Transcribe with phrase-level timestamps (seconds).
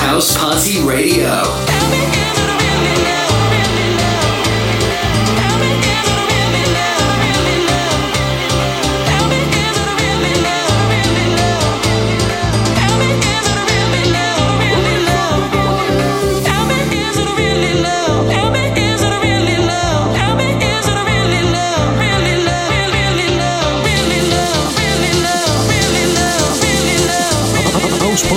[0.00, 2.17] House Party Radio.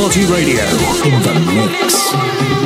[0.01, 0.63] Party Radio
[1.05, 2.60] in the mix.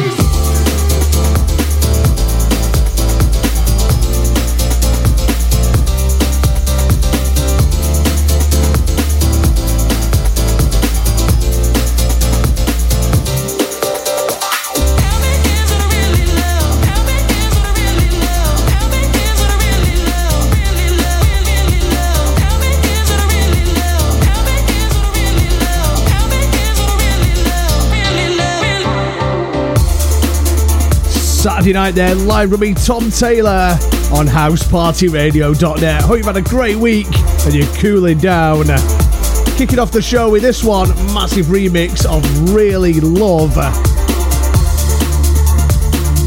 [31.65, 33.75] Saturday night there, live with me, Tom Taylor,
[34.13, 36.03] on housepartyradio.net.
[36.03, 37.07] Hope you've had a great week
[37.43, 38.65] and you're cooling down.
[39.57, 43.55] Kicking off the show with this one, massive remix of Really Love.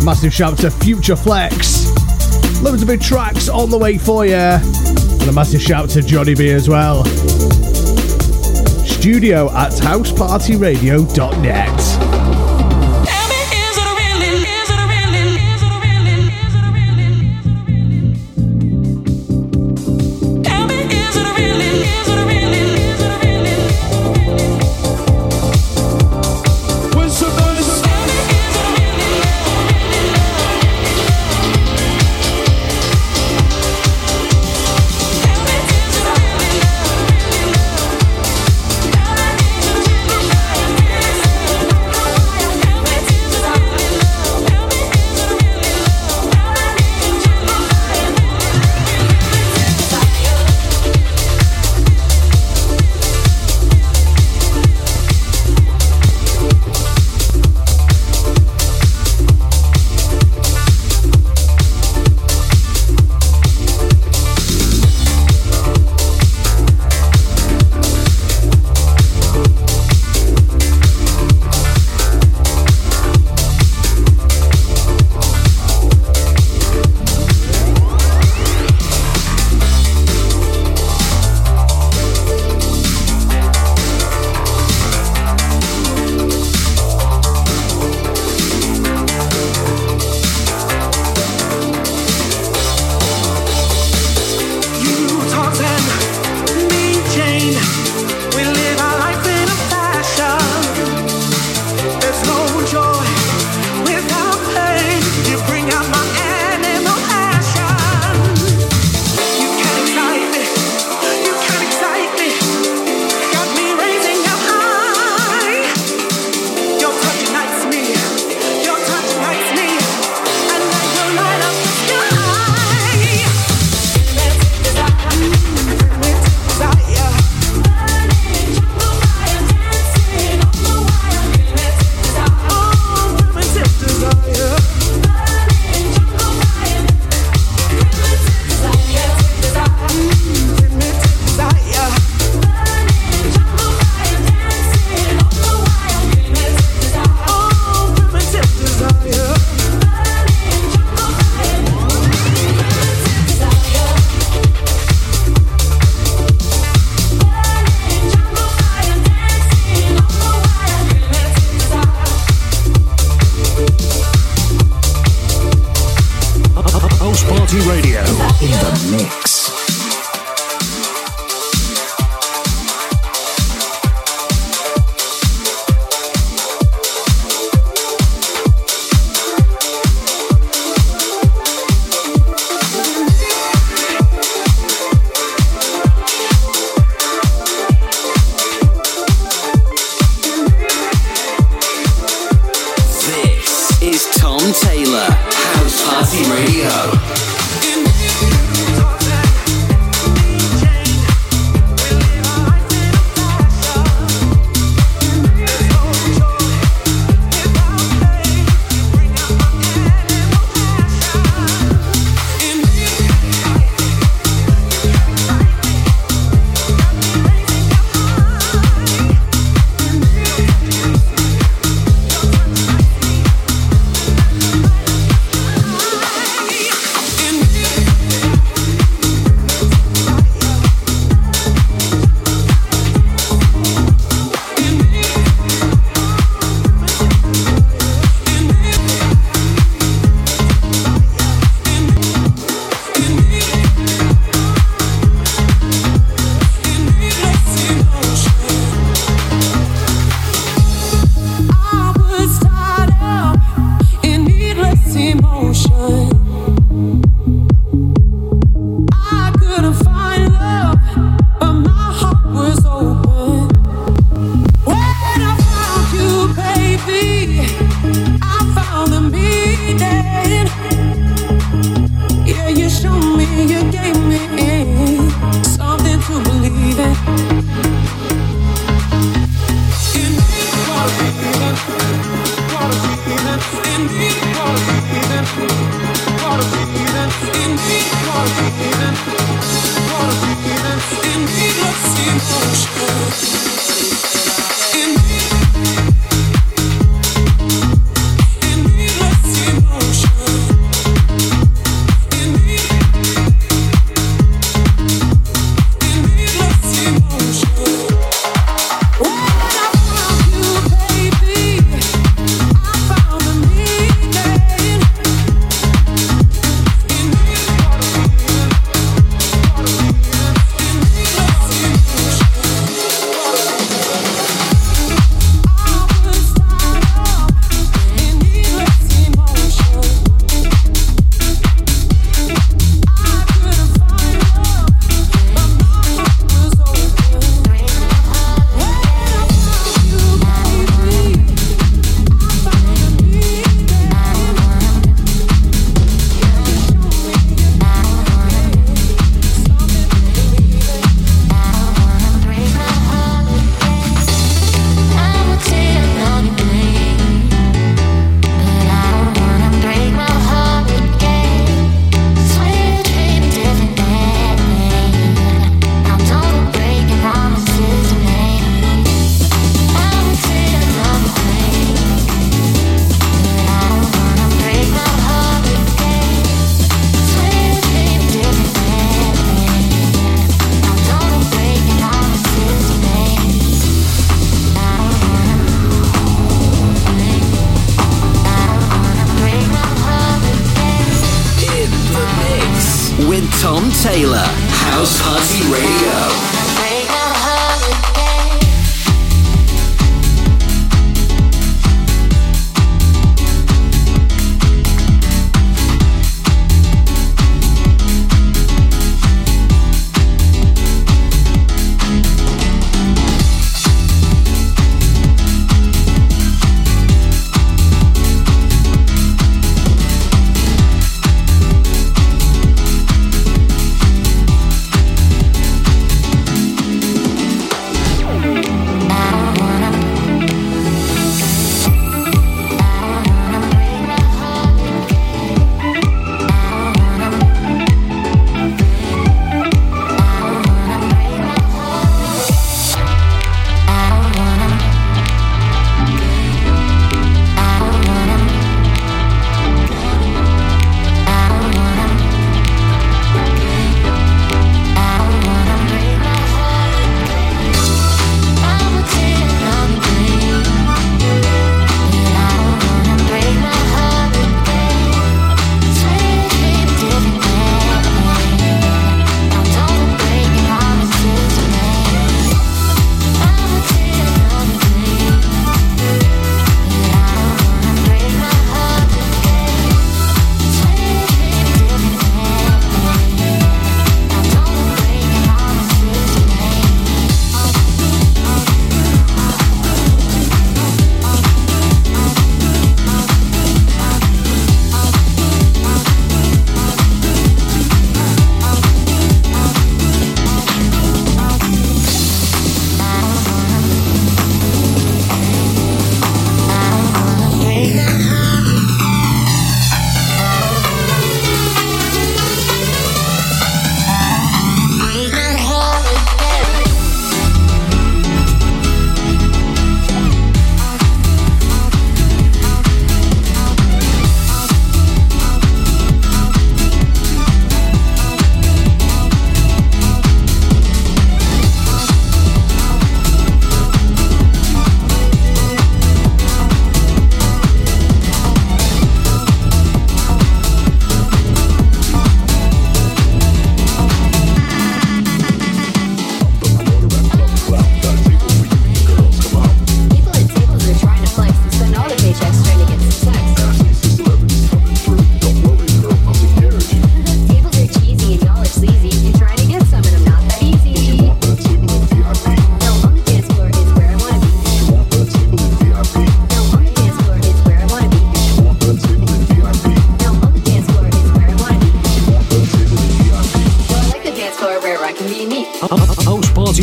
[0.05, 1.86] Massive shout to Future Flex.
[2.61, 4.34] Loads of big tracks on the way for you.
[4.34, 7.05] And a massive shout to Johnny B as well.
[8.84, 12.07] Studio at housepartyradio.net.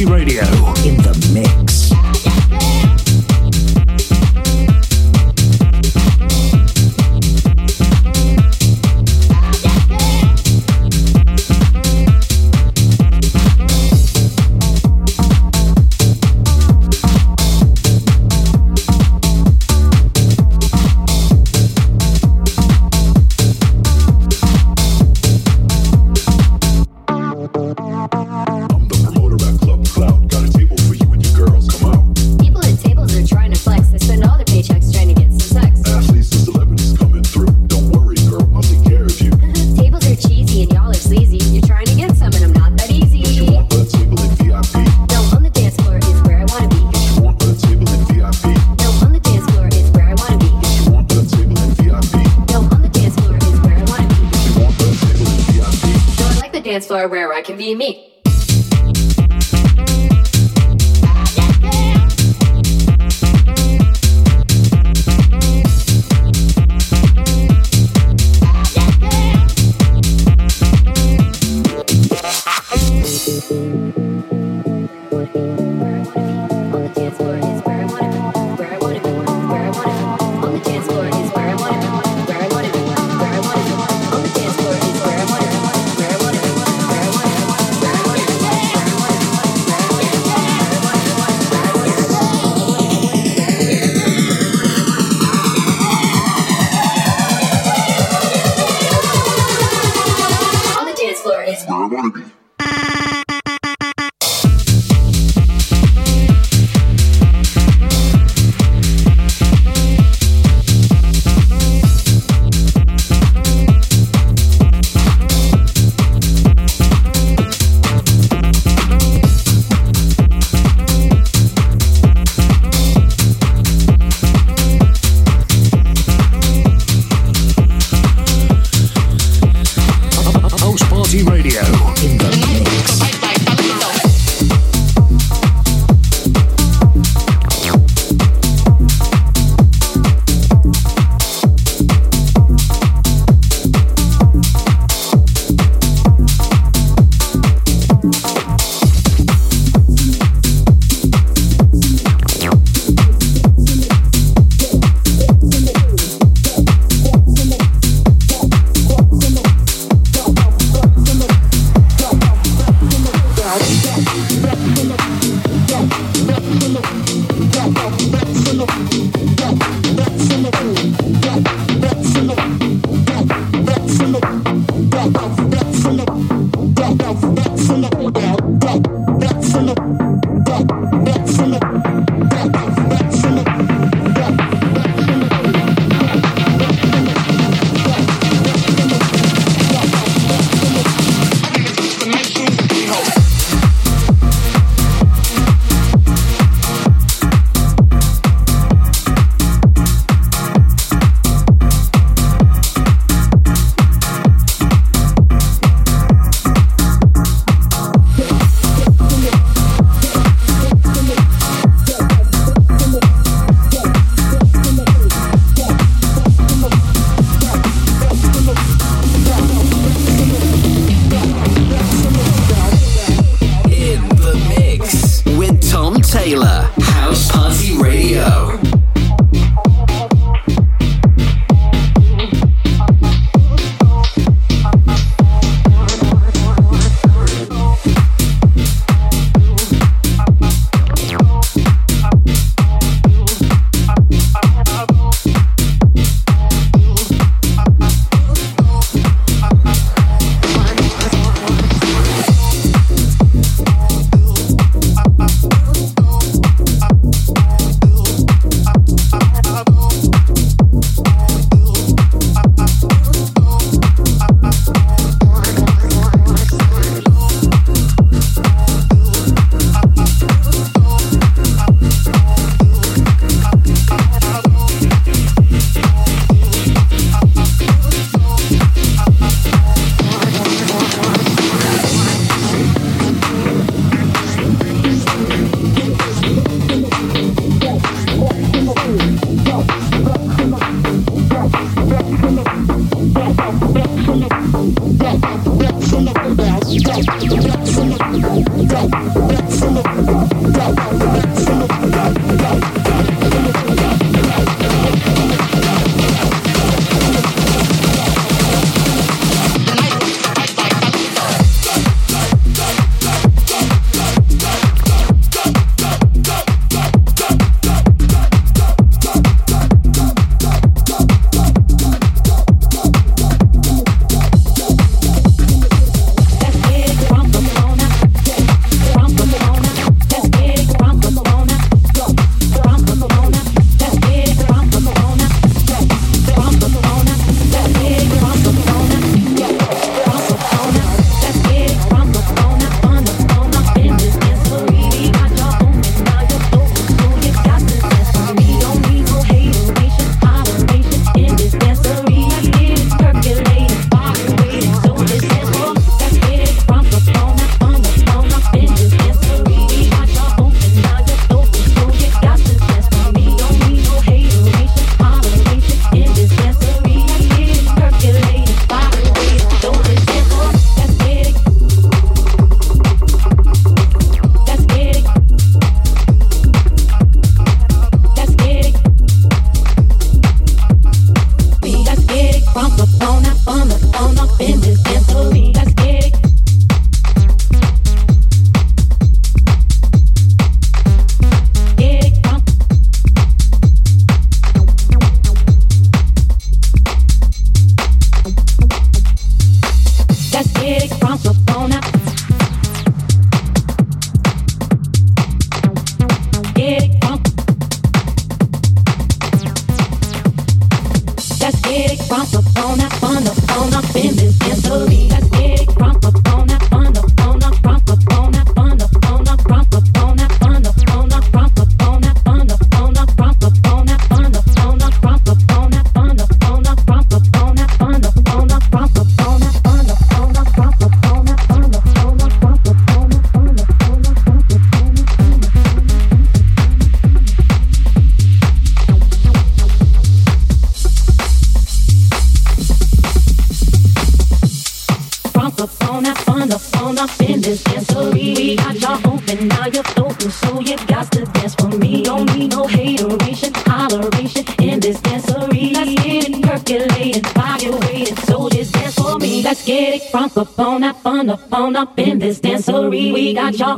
[0.04, 0.64] Radio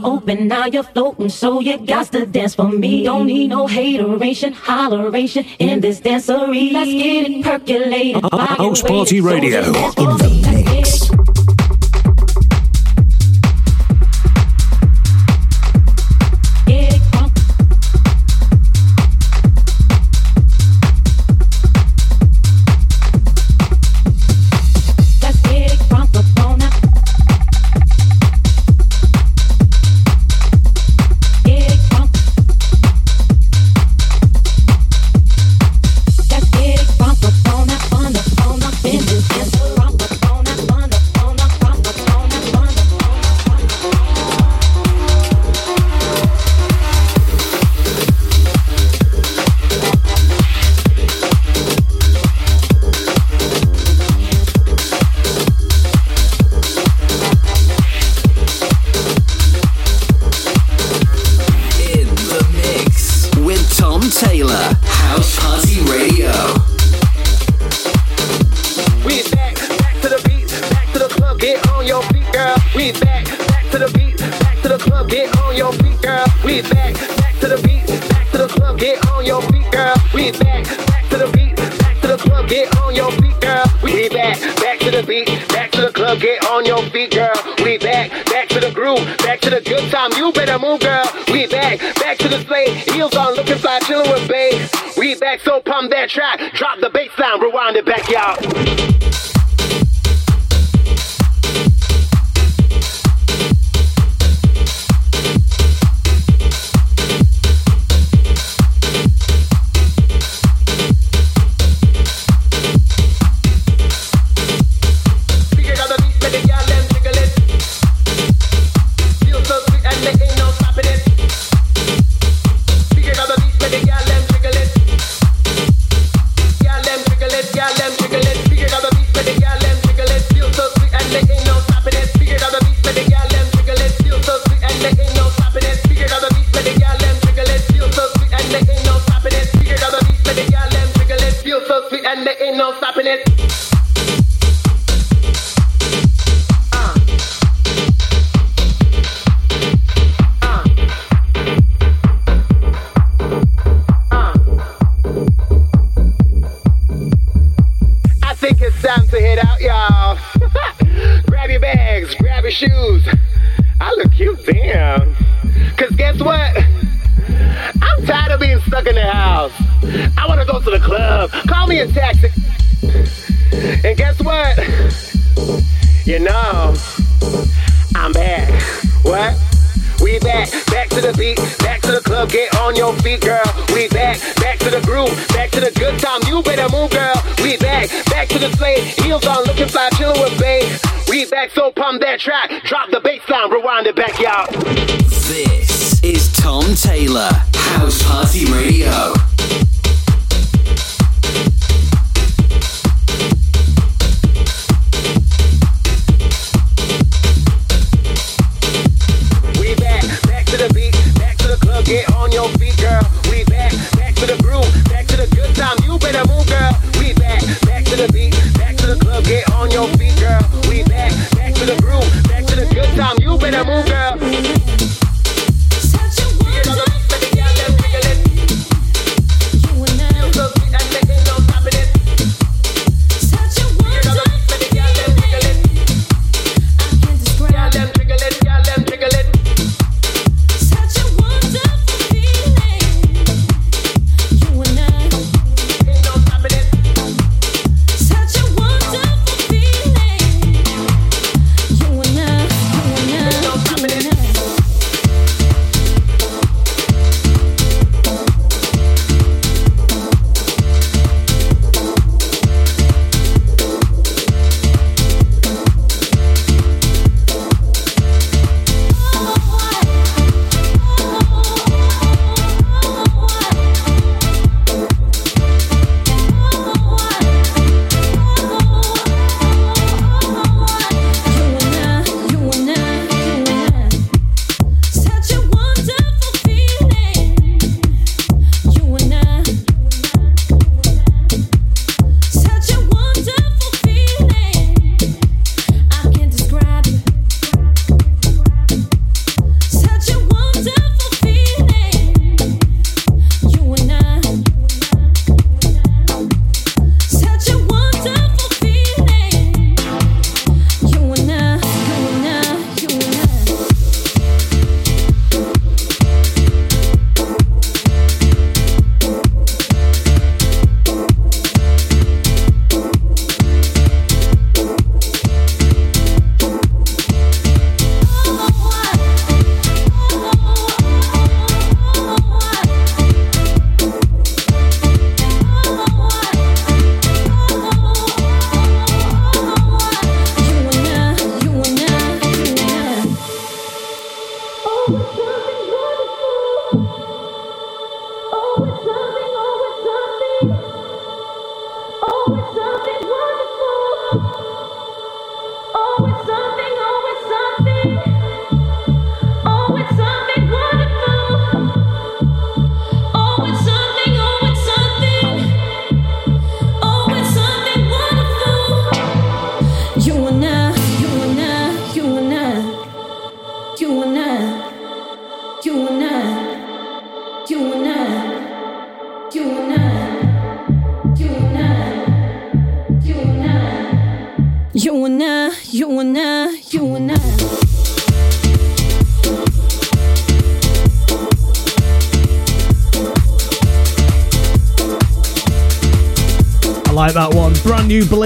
[0.03, 3.03] open, now you're floating, so you got to dance for me.
[3.03, 6.73] Don't need no hateration, holleration in this dancery.
[6.73, 8.15] Let's get it percolating.
[8.23, 9.73] Uh, uh, uh, House Party Radio in
[10.17, 11.36] the mix.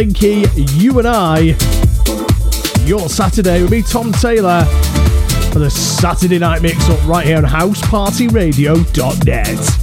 [0.02, 0.46] Blinky,
[0.80, 1.56] You and I.
[2.86, 4.66] Your Saturday with me, Tom Taylor,
[5.54, 9.81] for the Saturday night mix up right here on housepartyradio.net.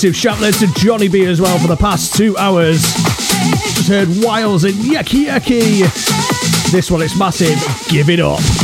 [0.00, 2.80] massive shout out to Johnny B as well for the past two hours.
[2.80, 6.72] Just heard Wiles and Yucky Yucky.
[6.72, 7.58] This one, it's massive.
[7.90, 8.59] Give it up.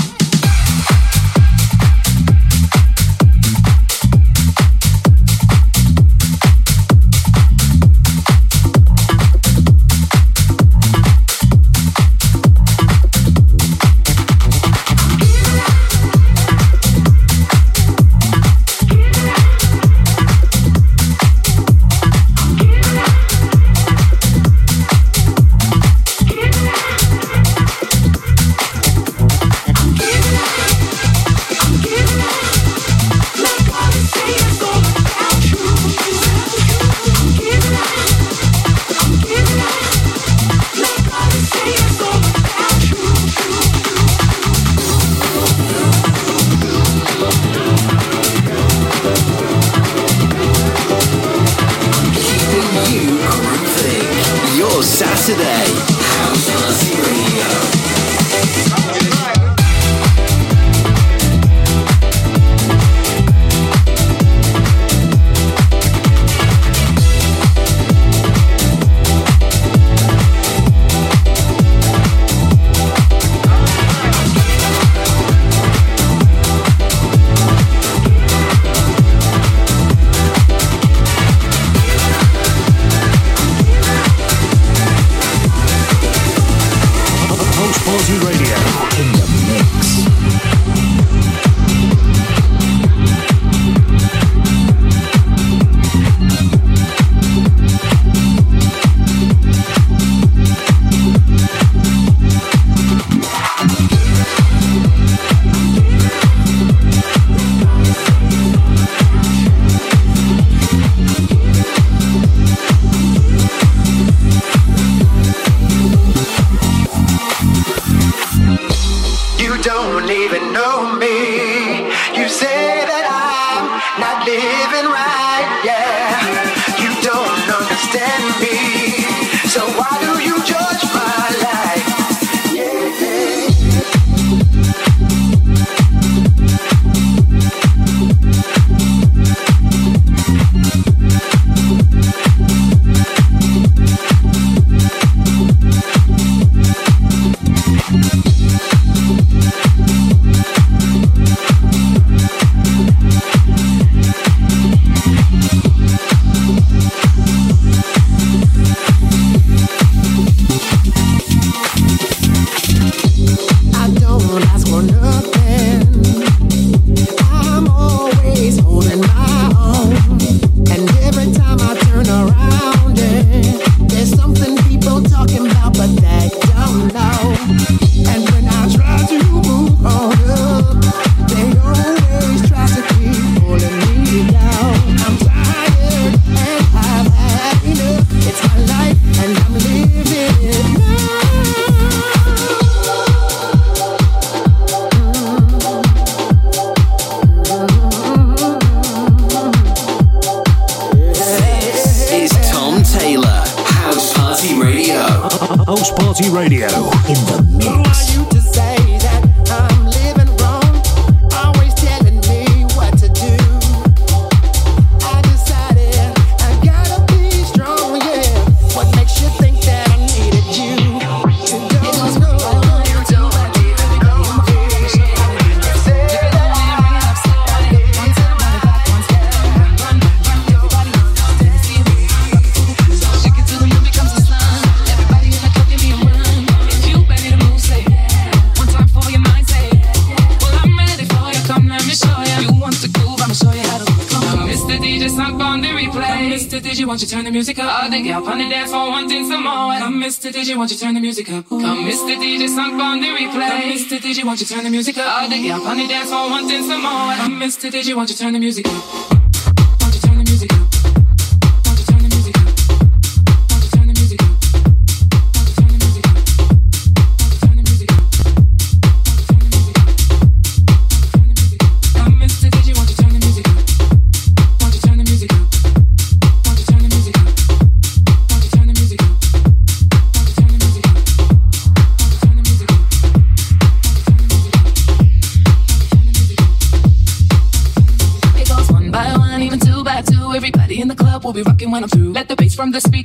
[246.86, 247.82] Won't you turn the music up?
[247.82, 249.76] I think y'all on the dance floor wanting some more.
[249.78, 250.30] Come, Mr.
[250.32, 251.48] DJ, won't you turn the music up?
[251.48, 252.14] Come, Mr.
[252.16, 253.48] DJ, song on the replay.
[253.50, 253.98] Come, Mr.
[253.98, 255.22] DJ, won't you turn the music up?
[255.22, 257.14] All the girl on the dance floor wanting some more.
[257.16, 257.70] Come, Mr.
[257.70, 259.05] DJ, won't you turn the music up?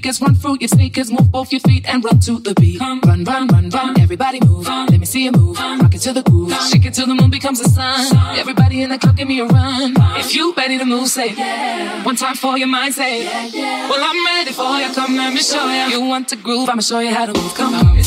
[0.01, 0.21] Speakers.
[0.21, 2.79] Run through your sneakers, move both your feet and run to the beat.
[2.79, 3.99] Come, run, run, run, run.
[3.99, 4.67] Everybody move.
[4.67, 5.59] Let me see you move.
[5.59, 6.53] Rock it to the groove.
[6.69, 8.17] Shake it till the moon becomes the sun.
[8.37, 9.93] Everybody in the club, give me a run.
[10.17, 12.03] If you ready to move, say yeah.
[12.03, 13.89] One time for your mind, say yeah.
[13.89, 14.93] Well, I'm ready for you.
[14.93, 15.93] Come, let me show you.
[15.93, 16.69] You want to groove?
[16.69, 17.53] I'ma show you how to move.
[17.53, 17.97] Come on,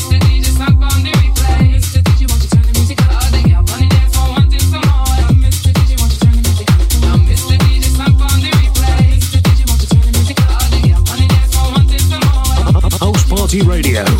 [13.61, 14.14] Radio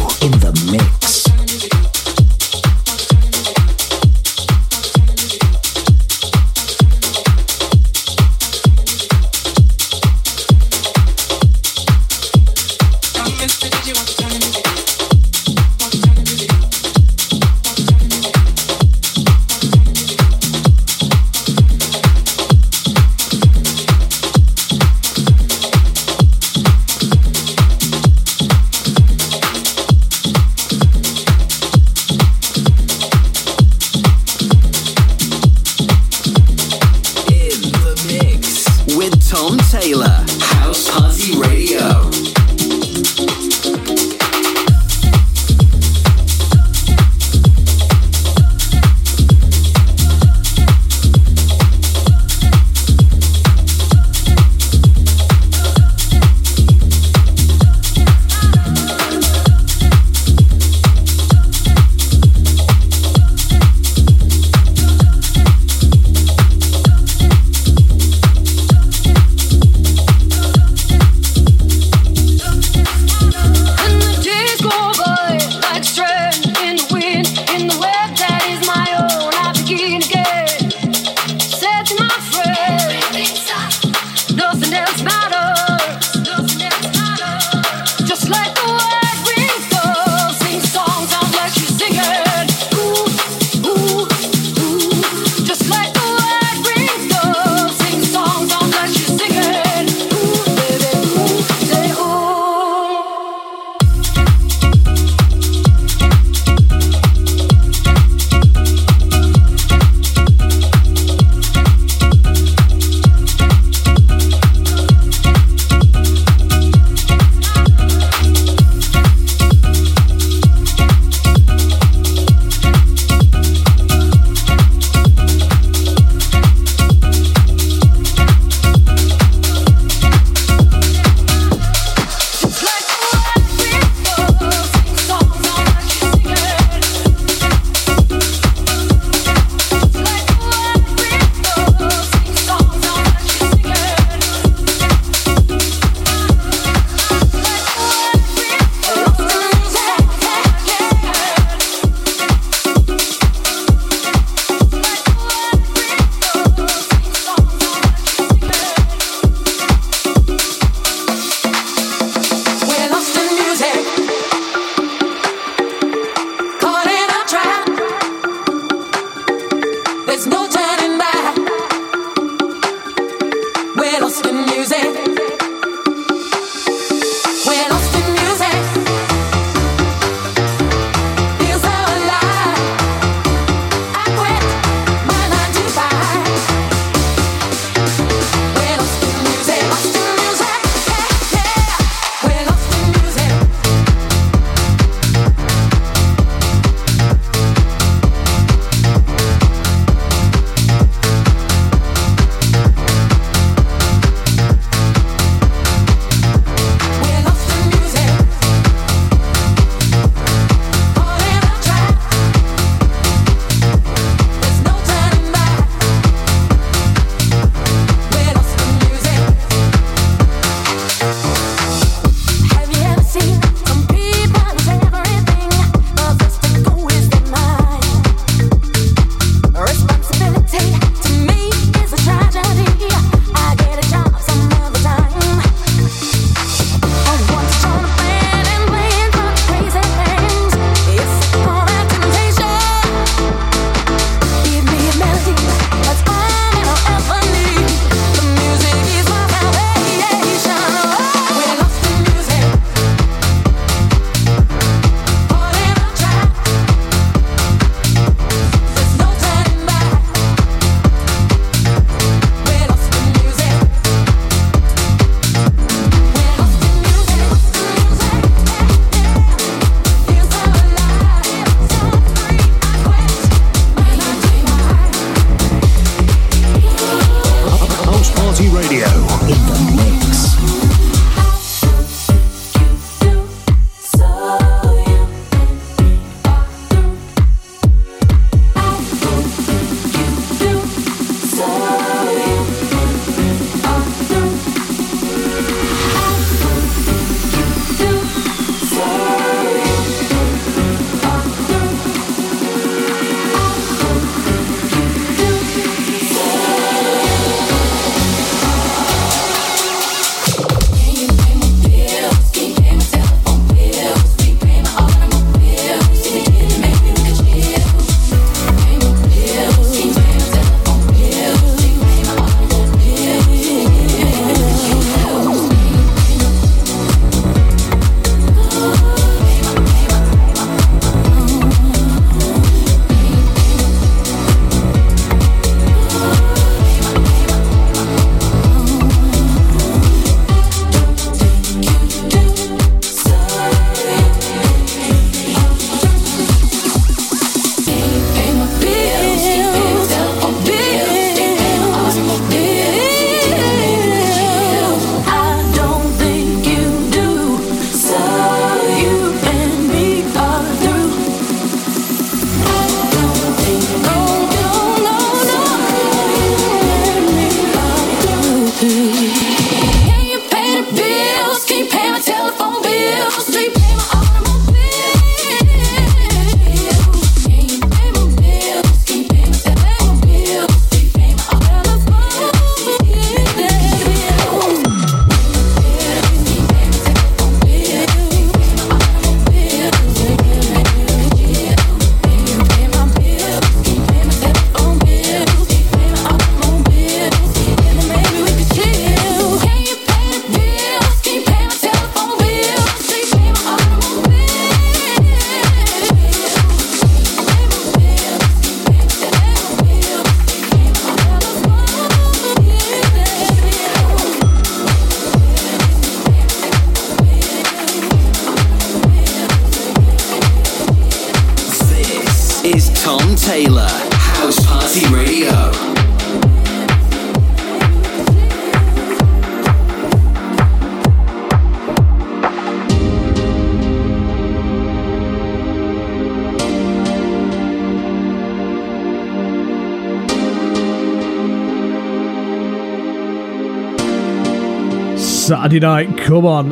[445.46, 446.50] Saturday night, come on.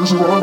[0.00, 0.39] what is your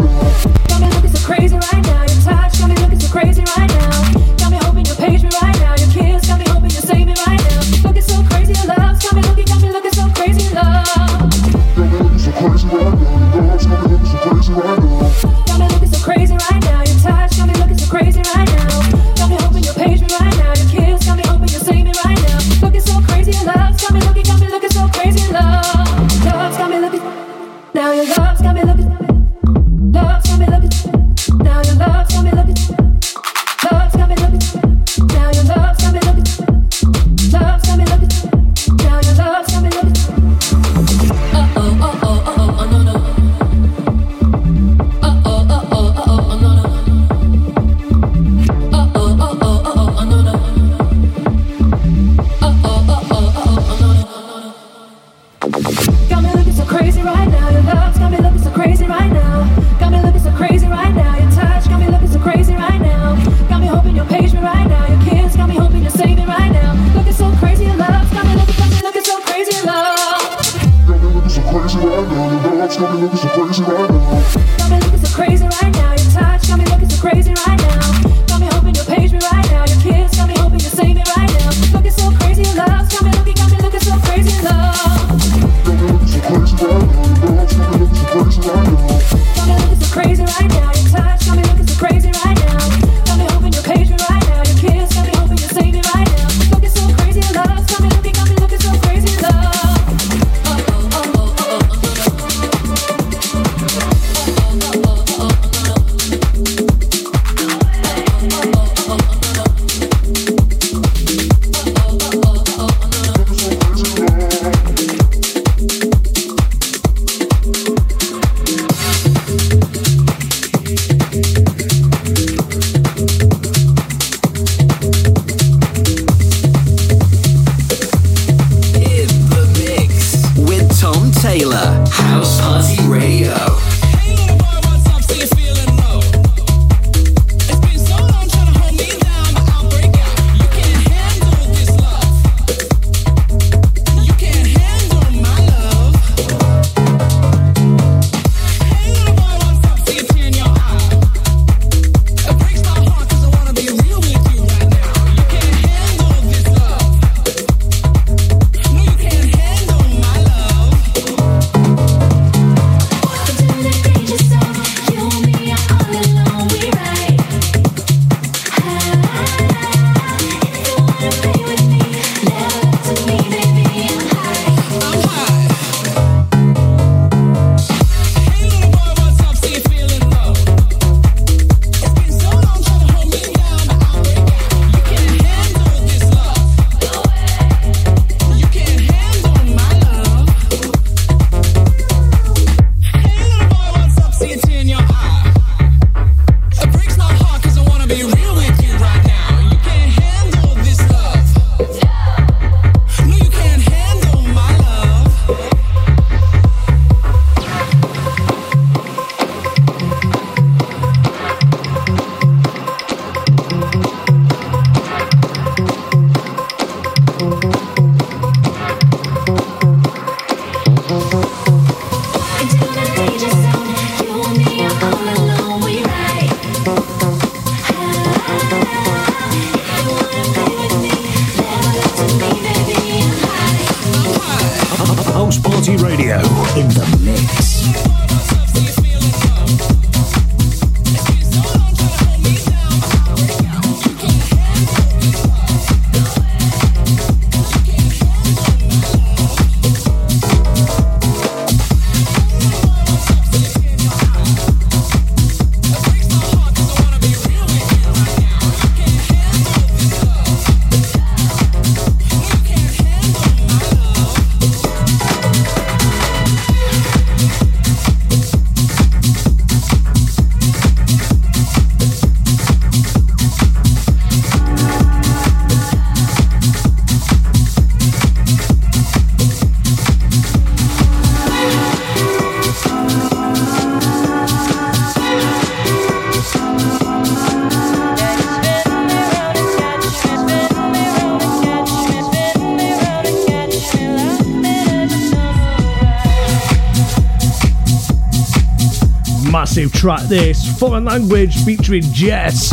[299.77, 302.51] track this Foreign Language featuring Jess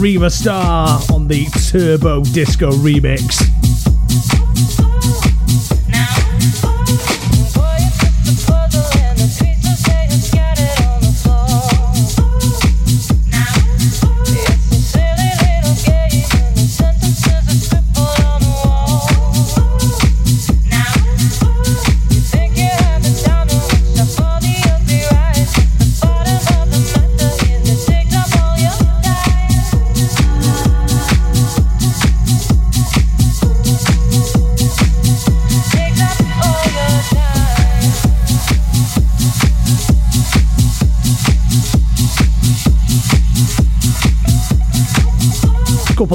[0.00, 3.59] Riva Starr on the Turbo Disco remix.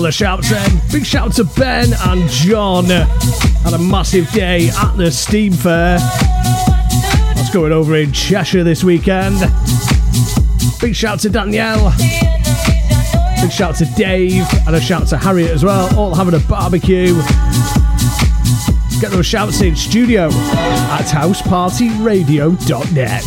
[0.06, 0.82] Of shouts then.
[0.92, 2.86] Big shout to Ben and John.
[2.86, 6.00] Had a massive day at the Steam Fair.
[7.34, 9.40] That's going over in Cheshire this weekend.
[10.80, 11.94] Big shout to Danielle.
[13.42, 15.98] Big shout to Dave and a shout to Harriet as well.
[15.98, 17.16] All having a barbecue.
[19.02, 23.24] Get those shouts in studio at housepartyradio.net.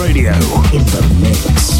[0.00, 0.32] Radio
[0.72, 1.79] in the mix.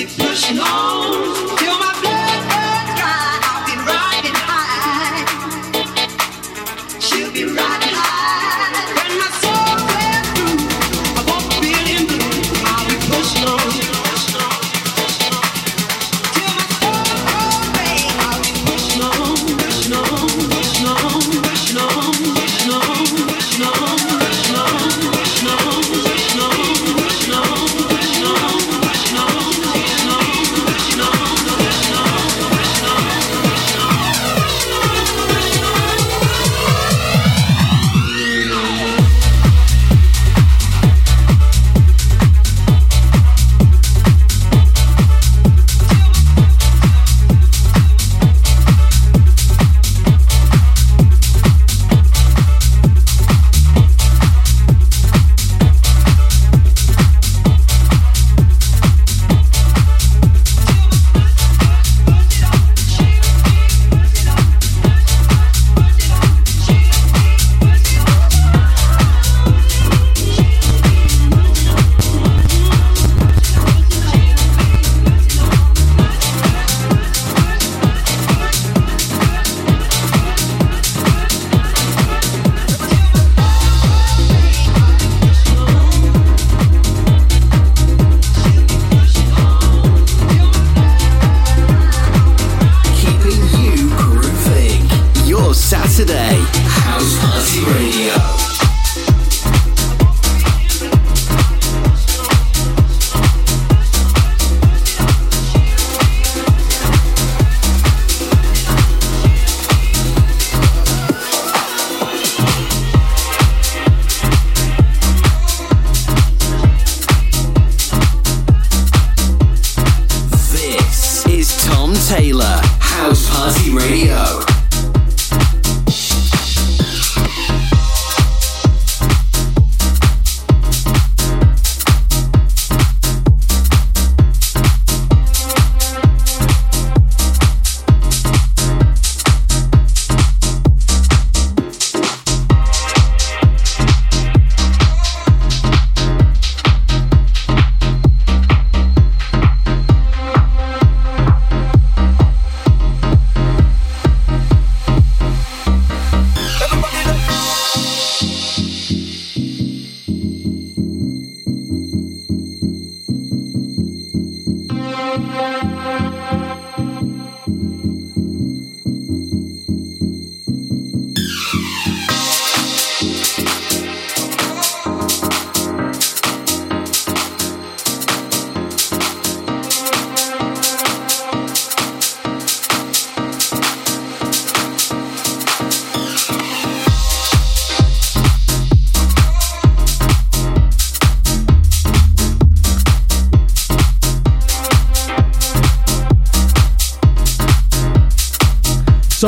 [0.00, 1.19] keep pushing on.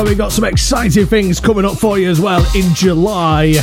[0.05, 3.53] we've got some exciting things coming up for you as well in July.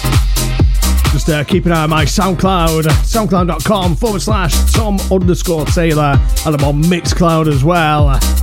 [1.12, 6.54] Just uh, keep an eye on my SoundCloud, soundcloud.com forward slash Tom underscore Taylor, and
[6.54, 8.39] I'm on Mixcloud as well.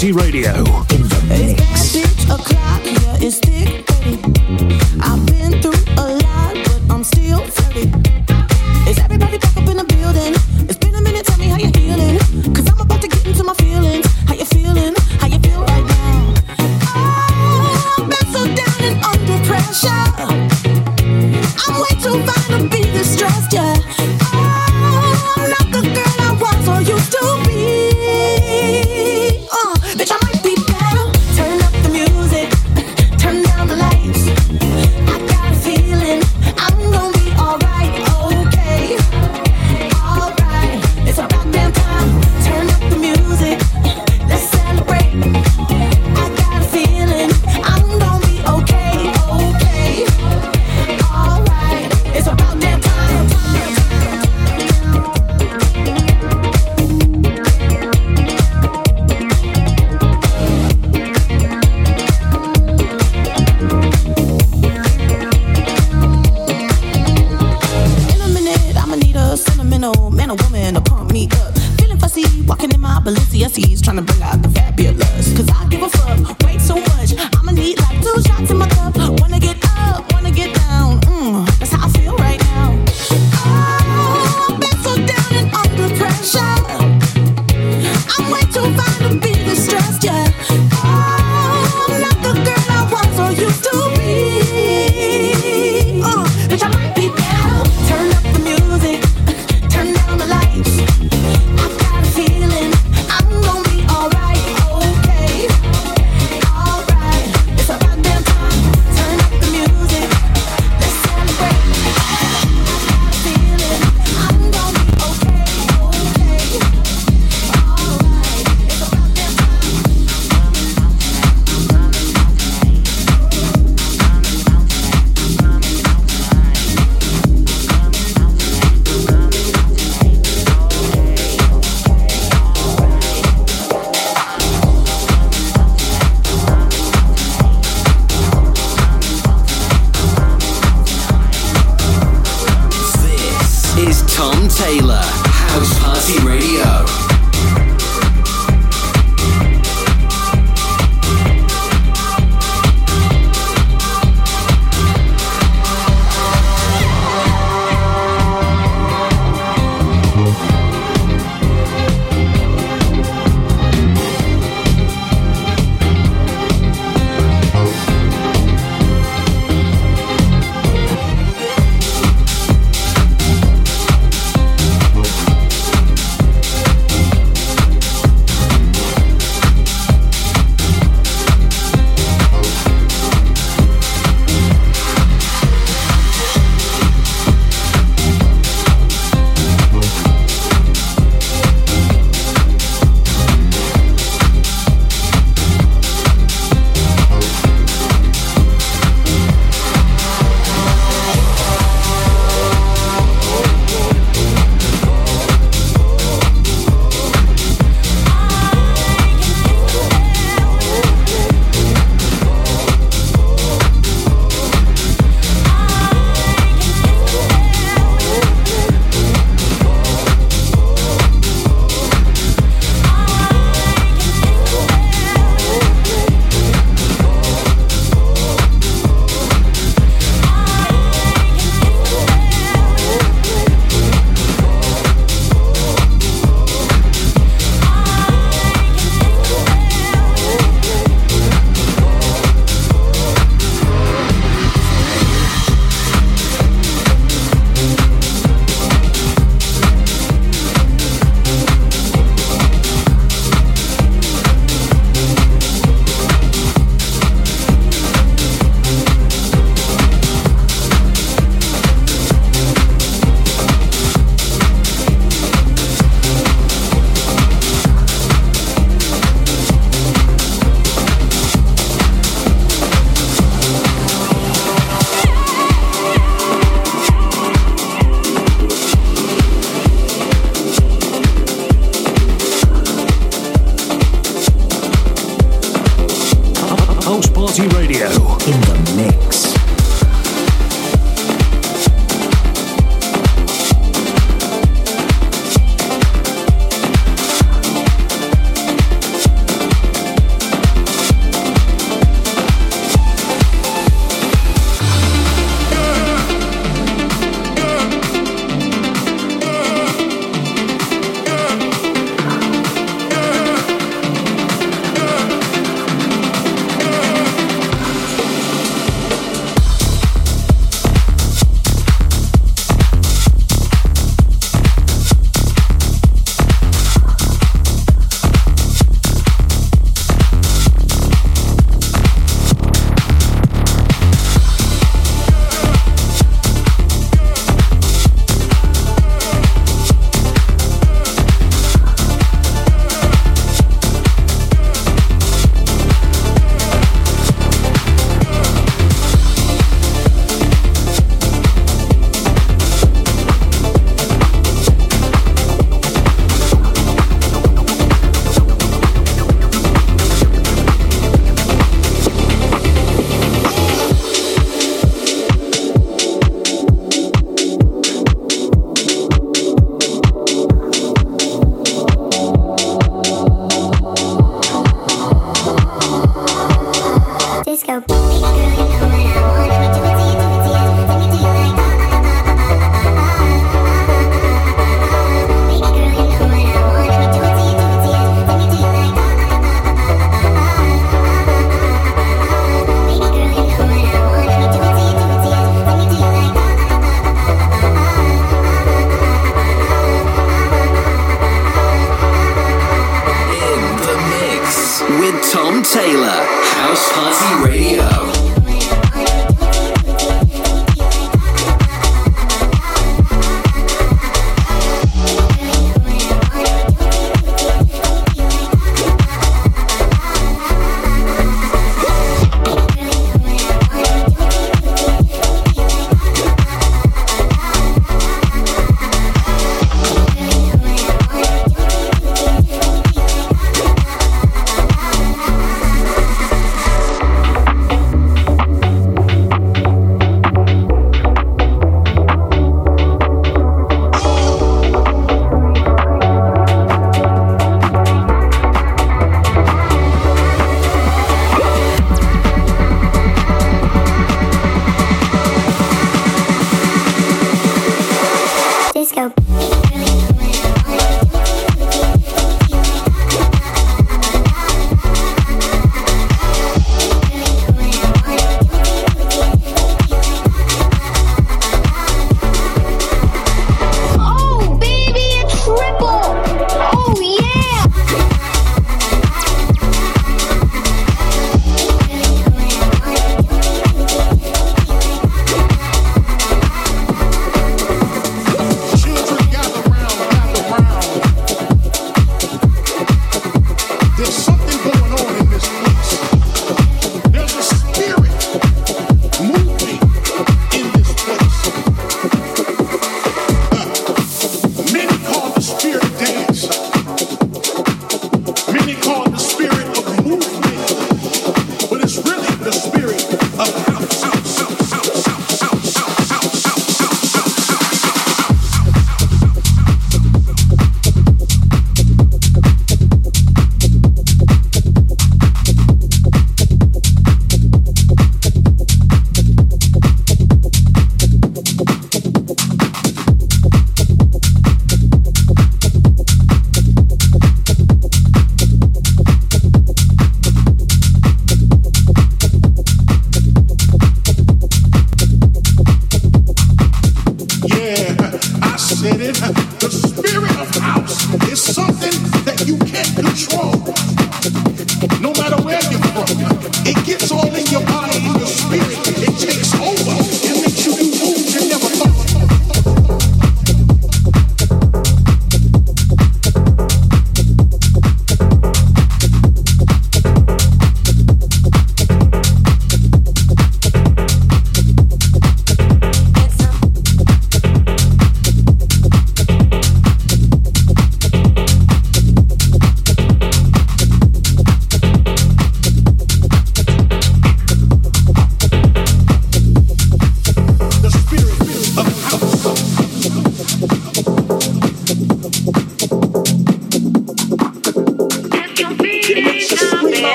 [0.00, 0.89] Party Radio.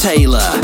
[0.00, 0.59] Taylor.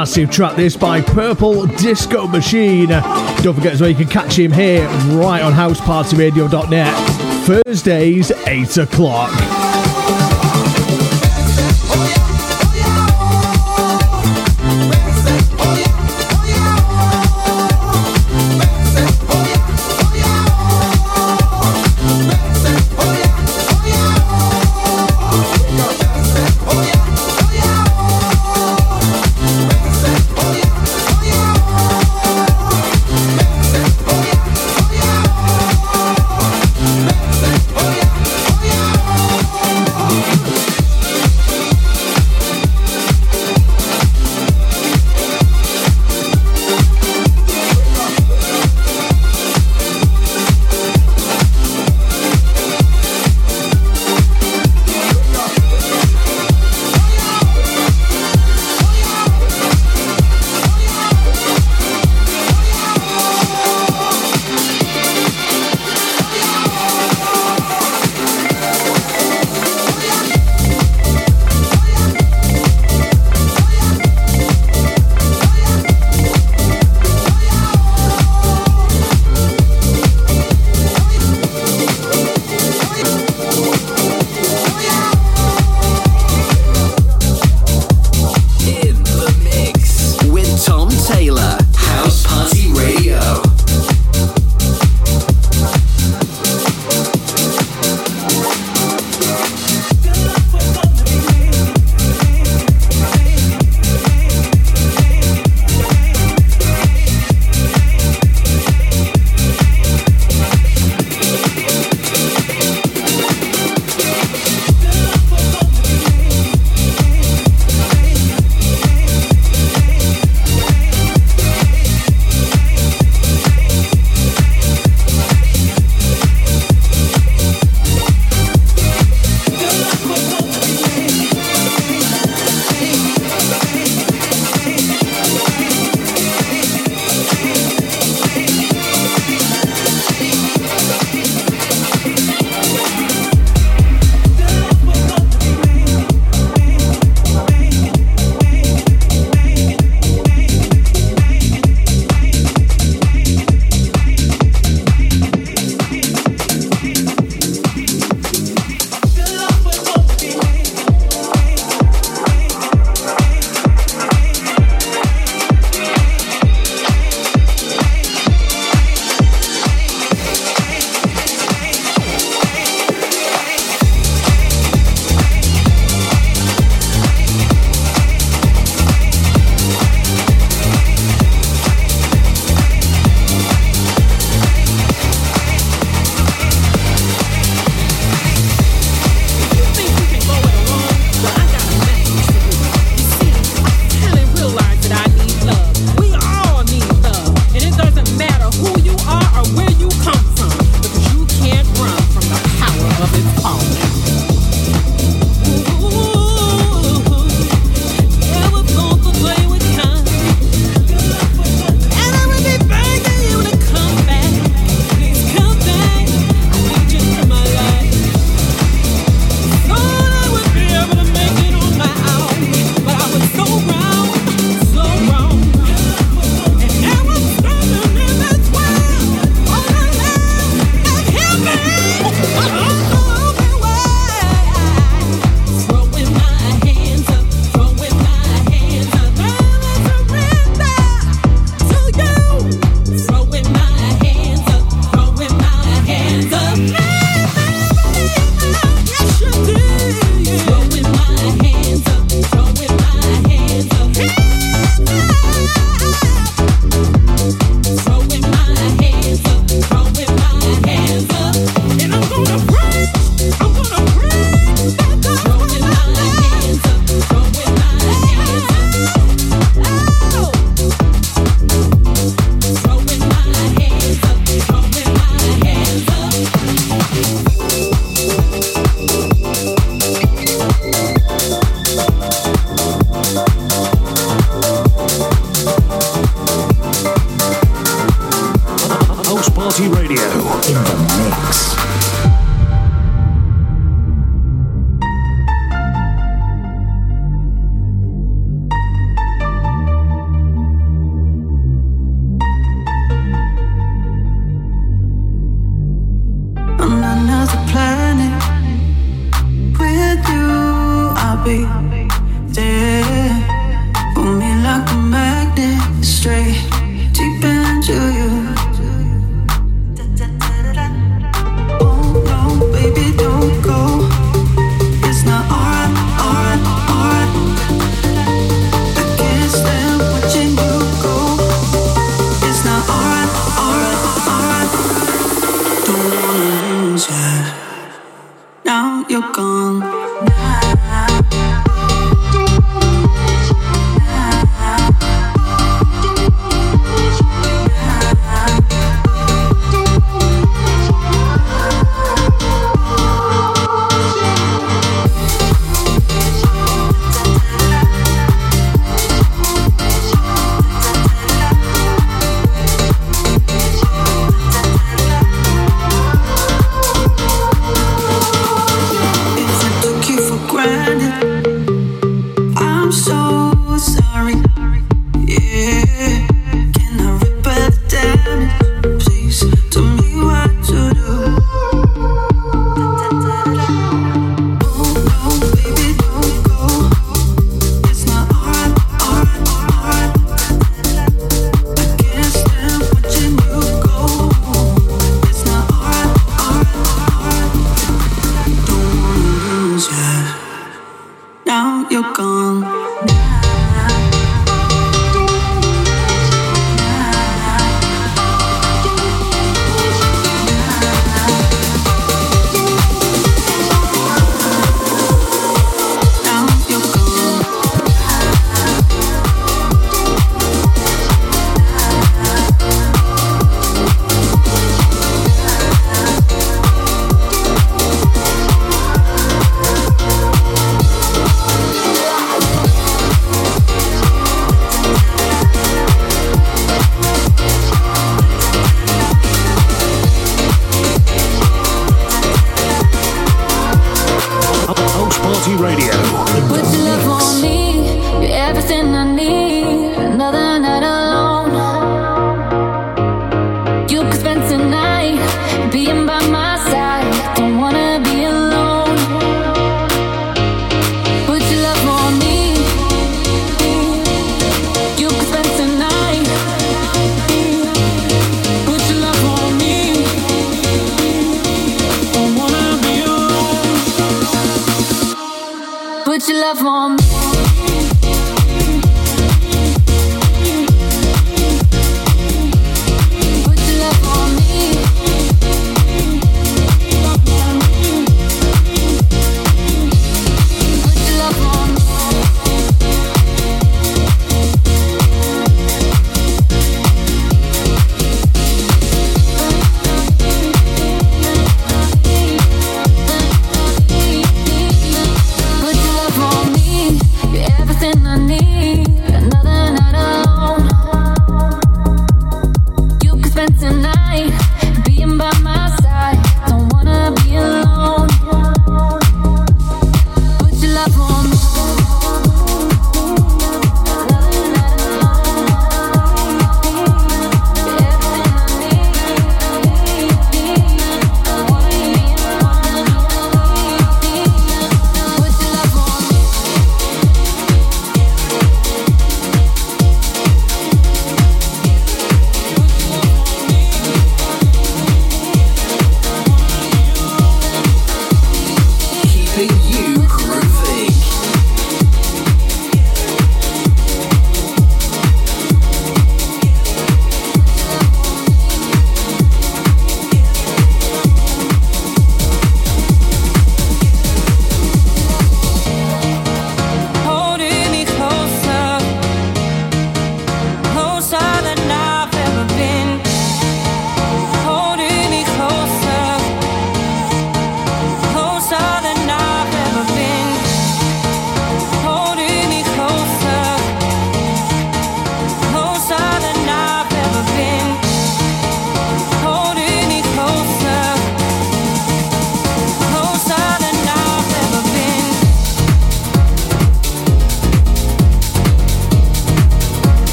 [0.00, 2.88] massive track this by Purple Disco Machine.
[2.88, 4.86] Don't forget as well, you can catch him here
[5.16, 9.65] right on housepartyradio.net Thursdays, 8 o'clock.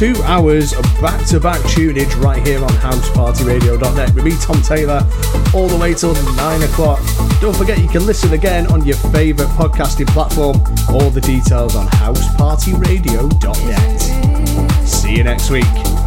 [0.00, 5.06] two hours of back to back tunage right here on housepartyradio.net with me, Tom Taylor,
[5.52, 7.02] all the way till nine o'clock.
[7.42, 10.56] Don't forget you can listen again on your favourite podcasting platform.
[10.88, 14.88] All the details on housepartyradio.net.
[14.88, 15.99] See you next week.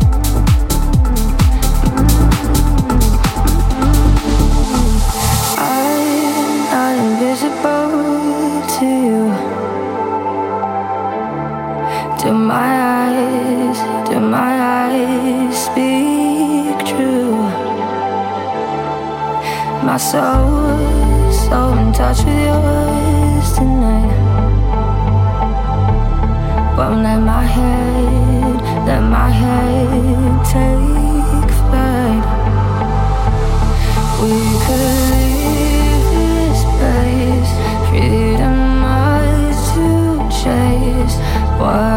[20.13, 20.29] so,
[21.47, 24.13] so in touch with yours tonight.
[26.77, 32.25] Won't let my head, let my head take flight.
[34.21, 37.51] We could leave this place,
[37.89, 39.87] freedom much to
[40.29, 41.15] chase.
[41.59, 41.92] Why